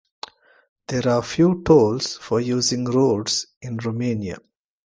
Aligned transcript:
There 0.87 1.07
are 1.07 1.21
few 1.21 1.61
tolls 1.63 2.17
for 2.17 2.39
using 2.39 2.85
roads 2.85 3.45
in 3.61 3.77
Romania. 3.77 4.39